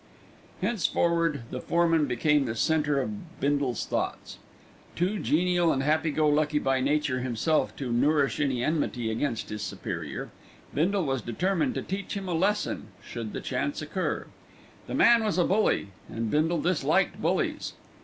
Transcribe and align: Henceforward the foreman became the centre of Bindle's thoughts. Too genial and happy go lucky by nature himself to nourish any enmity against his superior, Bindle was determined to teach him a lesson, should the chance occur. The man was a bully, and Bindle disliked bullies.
Henceforward 0.61 1.43
the 1.51 1.61
foreman 1.61 2.07
became 2.07 2.45
the 2.45 2.55
centre 2.55 2.99
of 2.99 3.39
Bindle's 3.39 3.85
thoughts. 3.85 4.39
Too 4.95 5.19
genial 5.19 5.71
and 5.71 5.83
happy 5.83 6.09
go 6.09 6.27
lucky 6.27 6.57
by 6.57 6.79
nature 6.81 7.19
himself 7.19 7.75
to 7.75 7.91
nourish 7.93 8.39
any 8.39 8.63
enmity 8.63 9.11
against 9.11 9.49
his 9.49 9.61
superior, 9.61 10.31
Bindle 10.73 11.03
was 11.05 11.21
determined 11.21 11.75
to 11.75 11.83
teach 11.83 12.15
him 12.17 12.27
a 12.27 12.33
lesson, 12.33 12.87
should 13.05 13.31
the 13.31 13.41
chance 13.41 13.79
occur. 13.79 14.25
The 14.87 14.95
man 14.95 15.23
was 15.23 15.37
a 15.37 15.43
bully, 15.43 15.89
and 16.09 16.31
Bindle 16.31 16.61
disliked 16.63 17.21
bullies. 17.21 17.73